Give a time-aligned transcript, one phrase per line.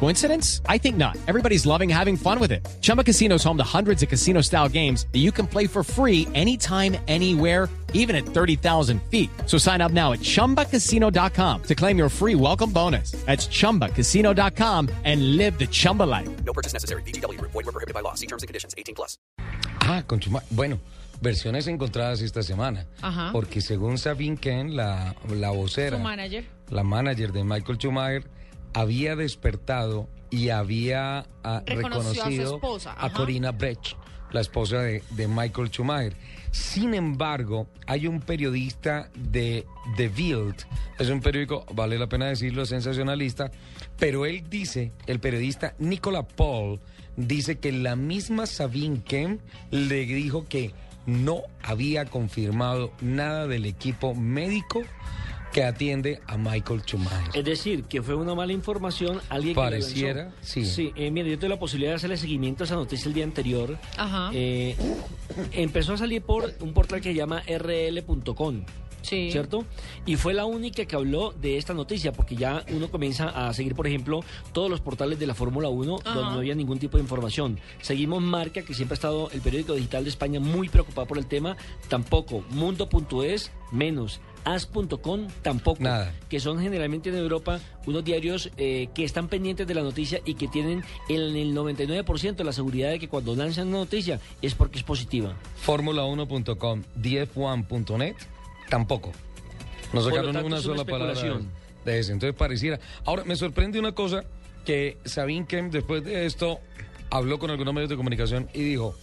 [0.00, 0.60] Coincidence?
[0.68, 1.16] I think not.
[1.26, 2.66] Everybody's loving having fun with it.
[2.82, 5.82] Chumba Casino is home to hundreds of casino style games that you can play for
[5.82, 9.30] free anytime, anywhere, even at 30,000 feet.
[9.46, 13.12] So sign up now at chumbacasino.com to claim your free welcome bonus.
[13.24, 16.28] That's chumbacasino.com and live the Chumba life.
[16.44, 17.02] No purchase necessary.
[17.02, 17.40] BGW.
[17.40, 18.14] Void were prohibited by law.
[18.14, 18.74] See terms and conditions.
[18.76, 19.16] 18 plus.
[19.80, 20.78] Ah, con Chuma- Bueno,
[21.22, 22.84] versiones encontradas esta semana.
[23.00, 23.30] Ajá.
[23.32, 26.44] Porque según Sabine Ken, la, la vocera, Su manager.
[26.70, 28.24] la manager de Michael Schumacher,
[28.74, 33.12] había despertado y había ah, a reconocido esposa, a.
[33.12, 33.94] Corina Brecht,
[34.32, 36.14] la esposa de, de Michael Schumacher.
[36.50, 40.54] Sin embargo, hay un periodista de The Bild,
[40.98, 43.50] es un periódico, vale la pena decirlo, sensacionalista,
[43.98, 46.80] pero él dice, el periodista Nicola Paul,
[47.16, 49.38] dice que la misma Sabine Kem
[49.70, 50.72] le dijo que
[51.06, 54.82] no había confirmado nada del equipo médico
[55.54, 57.30] que atiende a Michael Schumacher.
[57.32, 60.64] Es decir, que fue una mala información, alguien Pareciera, sí.
[60.66, 63.22] Sí, eh, mire, yo tuve la posibilidad de hacerle seguimiento a esa noticia el día
[63.22, 63.78] anterior.
[63.96, 64.32] Ajá.
[64.34, 64.74] Eh,
[65.52, 68.64] empezó a salir por un portal que se llama rl.com.
[69.02, 69.30] Sí.
[69.30, 69.64] ¿Cierto?
[70.06, 73.76] Y fue la única que habló de esta noticia, porque ya uno comienza a seguir,
[73.76, 76.14] por ejemplo, todos los portales de la Fórmula 1 Ajá.
[76.14, 77.60] donde no había ningún tipo de información.
[77.80, 81.26] Seguimos Marca, que siempre ha estado el periódico digital de España muy preocupado por el
[81.26, 81.56] tema,
[81.88, 82.42] tampoco.
[82.50, 84.20] Mundo.es, menos.
[84.44, 85.82] As.com tampoco.
[85.82, 86.14] Nada.
[86.28, 90.34] Que son generalmente en Europa unos diarios eh, que están pendientes de la noticia y
[90.34, 94.78] que tienen el, el 99% la seguridad de que cuando lanzan una noticia es porque
[94.78, 95.34] es positiva.
[95.64, 98.16] Fórmula1.com, df1.net,
[98.68, 99.12] tampoco.
[99.92, 101.14] No Por lo sacaron tanto, una sola palabra
[101.84, 102.12] de eso.
[102.12, 102.80] Entonces pareciera.
[103.04, 104.24] Ahora, me sorprende una cosa
[104.64, 106.60] que Sabine Kem, después de esto,
[107.10, 108.94] habló con algunos medios de comunicación y dijo: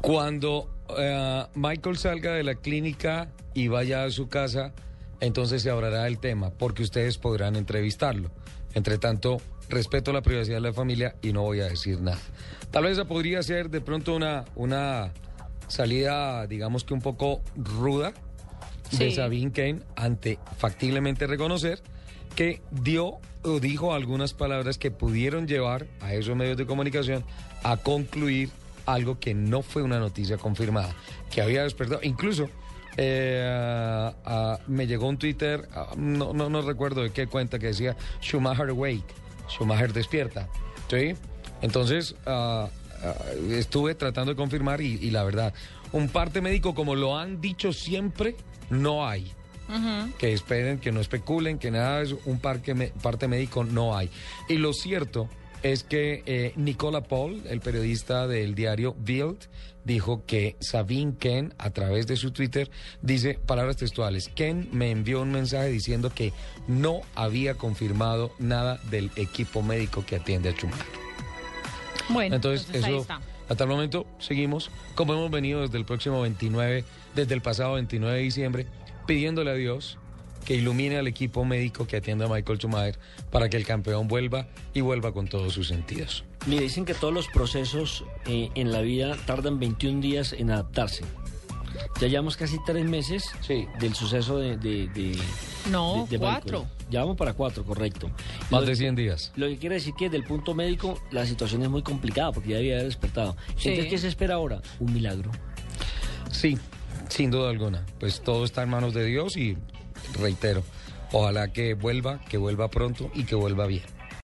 [0.00, 4.72] Cuando eh, Michael salga de la clínica y vaya a su casa,
[5.20, 8.30] entonces se hablará del tema, porque ustedes podrán entrevistarlo.
[8.74, 12.20] Entre tanto, respeto la privacidad de la familia y no voy a decir nada.
[12.70, 15.12] Tal vez esa podría ser de pronto una, una
[15.68, 18.12] salida, digamos que un poco ruda
[18.90, 19.10] de.
[19.10, 21.82] Sabine Kane ante factiblemente reconocer
[22.34, 27.24] que dio o dijo algunas palabras que pudieron llevar a esos medios de comunicación
[27.62, 28.50] a concluir
[28.92, 30.94] algo que no fue una noticia confirmada,
[31.30, 32.00] que había despertado.
[32.02, 32.48] Incluso
[32.96, 34.10] eh,
[34.66, 38.72] me llegó un Twitter, ah, no, no, no recuerdo de qué cuenta, que decía Schumacher
[38.72, 39.14] Wake,
[39.48, 40.48] Schumacher despierta.
[40.90, 41.14] ¿Sí?
[41.62, 42.68] Entonces, ah,
[43.50, 45.52] estuve tratando de confirmar y, y la verdad,
[45.92, 48.36] un parte médico, como lo han dicho siempre,
[48.70, 49.32] no hay
[50.18, 54.08] que esperen, que no especulen, que nada eso, un parque me- parte médico no hay.
[54.48, 55.28] Y lo cierto
[55.62, 59.38] es que eh, Nicola Paul, el periodista del diario Bild,
[59.84, 62.70] dijo que Sabine Ken, a través de su Twitter,
[63.02, 64.28] dice palabras textuales.
[64.28, 66.32] Ken me envió un mensaje diciendo que
[66.66, 70.86] no había confirmado nada del equipo médico que atiende a Schumacher.
[72.10, 73.20] Bueno, Entonces, ahí eso, está.
[73.48, 78.16] hasta el momento, seguimos como hemos venido desde el próximo 29, desde el pasado 29
[78.16, 78.66] de diciembre,
[79.06, 79.98] pidiéndole a Dios
[80.44, 82.98] que ilumine al equipo médico que atiende a Michael Schumacher
[83.30, 86.24] para que el campeón vuelva y vuelva con todos sus sentidos.
[86.46, 91.04] Me dicen que todos los procesos eh, en la vida tardan 21 días en adaptarse.
[92.00, 93.66] Ya llevamos casi tres meses Sí.
[93.78, 94.56] del suceso de...
[94.56, 95.18] de- de-
[95.70, 96.66] No, de- de cuatro.
[96.90, 98.10] Ya vamos para cuatro, correcto.
[98.50, 99.32] Más Lo- de 100 días.
[99.36, 102.50] Lo que quiere decir que desde el punto médico la situación es muy complicada porque
[102.50, 103.36] ya debía haber despertado.
[103.56, 103.68] Sí.
[103.68, 104.62] Entonces, ¿qué se espera ahora?
[104.80, 105.30] Un milagro.
[106.30, 106.56] Sí,
[107.08, 107.84] sin duda alguna.
[108.00, 109.56] Pues todo está en manos de Dios y
[110.14, 110.62] reitero,
[111.12, 113.97] ojalá que vuelva, que vuelva pronto y que vuelva bien.